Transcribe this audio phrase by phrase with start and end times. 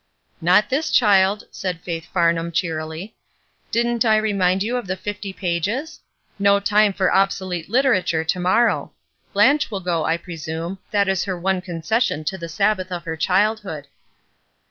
[0.41, 3.13] "Not this child," said Faith Farnham, cheer fully,"
[3.71, 5.99] Didn't I remind you of the fifty pages?
[6.39, 8.93] No time for obsolete literature to morrow.
[9.31, 10.79] Blanche will go, I presume.
[10.89, 13.85] That is her one concession to the Sabbath of her childhood."